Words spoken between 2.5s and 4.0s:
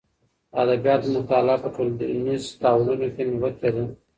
تحولونو کې نغوتې لري.